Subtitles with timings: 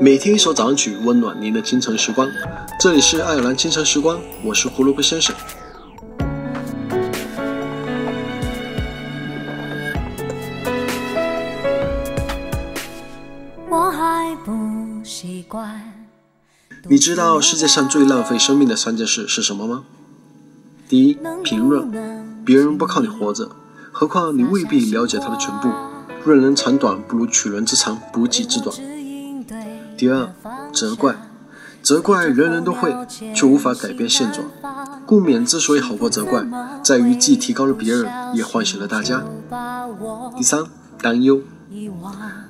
[0.00, 2.28] 每天一首早安曲，温暖您的清晨时光。
[2.78, 5.34] 这里是爱尔兰清晨时光，我是胡萝卜先生。
[13.68, 14.52] 我还不
[15.04, 15.80] 习惯。
[16.88, 19.84] 你知道世界上最浪费生命的三件事是什么吗？
[20.88, 23.50] 第一，评论，别人不靠你活着，
[23.92, 25.70] 何况你未必了解他的全部。
[26.24, 28.76] 论人长短，不如取人之长，补己之短。
[30.02, 30.32] 第二，
[30.72, 31.14] 责怪，
[31.80, 32.92] 责怪人人都会，
[33.32, 34.44] 却无法改变现状。
[35.06, 36.44] 顾勉之所以好过责怪，
[36.82, 39.22] 在于既提高了别人，也唤醒了大家。
[40.36, 40.64] 第三，
[41.00, 41.40] 担忧，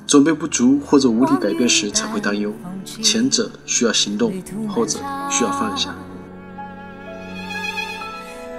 [0.07, 2.55] 准备不足或者无力改变时才会担忧，
[2.87, 4.33] 前者需要行动，
[4.67, 4.99] 后者
[5.31, 5.95] 需要放下。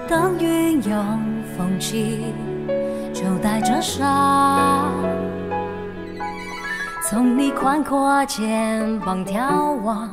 [0.08, 1.20] 当云涌
[1.58, 2.26] 风起，
[3.12, 4.73] 就带着伤。
[7.10, 10.10] 从你宽阔肩膀眺望，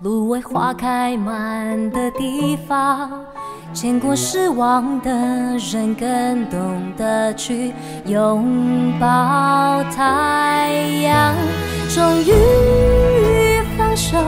[0.00, 3.24] 芦苇花开满的地方，
[3.72, 5.10] 见过失望的
[5.56, 7.72] 人，更懂得去
[8.04, 10.68] 拥抱太
[11.02, 11.34] 阳。
[11.88, 14.18] 终于放手，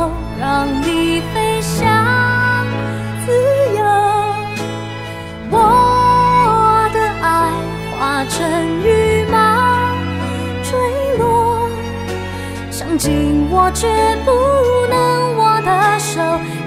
[0.41, 1.92] 让你飞翔
[13.03, 13.89] 紧握却
[14.25, 14.31] 不
[14.89, 16.21] 能握的手，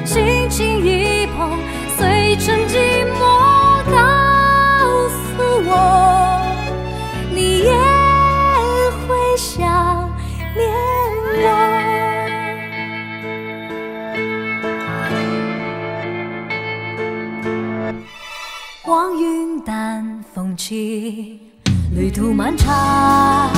[0.04, 1.58] 轻轻一碰，
[1.96, 3.20] 碎成寂寞。
[3.90, 3.96] 告
[5.08, 5.72] 诉我，
[7.34, 7.72] 你也
[9.08, 10.12] 会想
[10.58, 10.68] 念
[11.38, 11.48] 我。
[18.84, 21.40] 望云淡风轻，
[21.96, 23.50] 旅途漫长。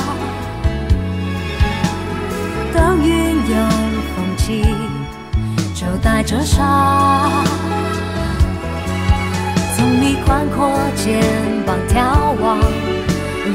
[6.27, 6.59] 折煞。
[9.77, 11.23] 从你宽阔肩
[11.65, 12.59] 膀眺望，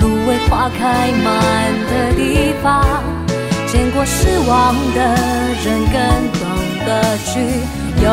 [0.01, 1.29] 芦苇花开满
[1.91, 2.83] 的地方，
[3.67, 4.99] 见过失望的
[5.63, 5.95] 人，更
[6.41, 6.43] 懂
[6.87, 6.89] 得
[7.19, 7.31] 去
[8.03, 8.11] 拥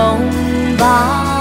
[0.77, 1.38] 抱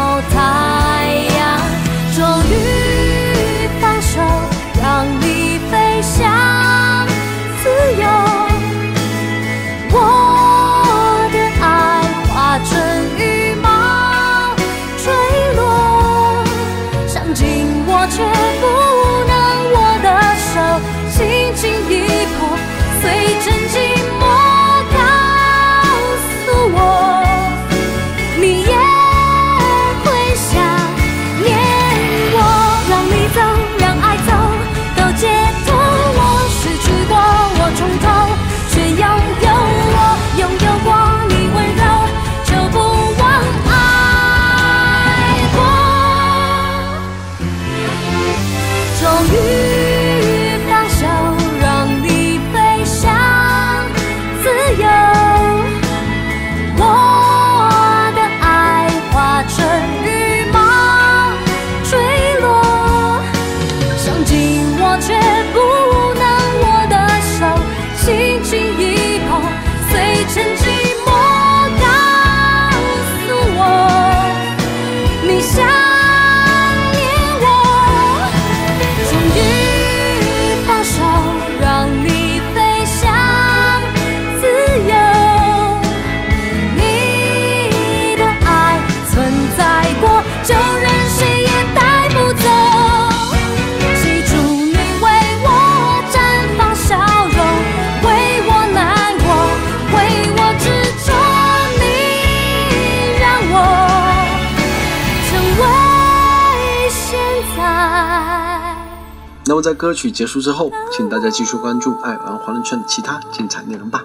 [109.49, 114.05] 那么在歌曲结束之后，请大家继续关注爱尔兰华人圈的其他精彩内容吧。